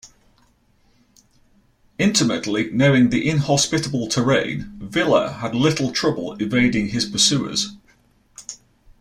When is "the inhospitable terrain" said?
3.11-4.73